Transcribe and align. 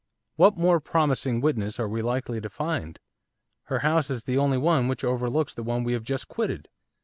What 0.35 0.57
more 0.57 0.79
promising 0.79 1.41
witness 1.41 1.79
are 1.79 1.87
we 1.87 2.01
likely 2.01 2.41
to 2.41 2.49
find? 2.49 2.99
her 3.65 3.81
house 3.85 4.09
is 4.09 4.23
the 4.23 4.35
only 4.39 4.57
one 4.57 4.87
which 4.87 5.03
overlooks 5.03 5.53
the 5.53 5.61
one 5.61 5.83
we 5.83 5.93
have 5.93 6.03
just 6.03 6.27
quitted. 6.27 6.69